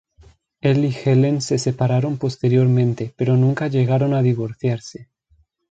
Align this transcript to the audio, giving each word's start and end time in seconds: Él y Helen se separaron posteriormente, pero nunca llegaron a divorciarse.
Él 0.61 0.83
y 0.85 0.95
Helen 1.05 1.41
se 1.41 1.59
separaron 1.59 2.17
posteriormente, 2.17 3.13
pero 3.15 3.37
nunca 3.37 3.67
llegaron 3.67 4.15
a 4.15 4.23
divorciarse. 4.23 5.11